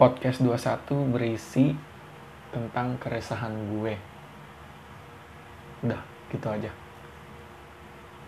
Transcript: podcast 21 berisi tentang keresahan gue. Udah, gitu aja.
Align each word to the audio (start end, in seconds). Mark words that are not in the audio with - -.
podcast 0.00 0.40
21 0.40 1.12
berisi 1.12 1.76
tentang 2.48 2.96
keresahan 2.96 3.52
gue. 3.52 3.94
Udah, 5.84 6.00
gitu 6.32 6.48
aja. 6.48 6.72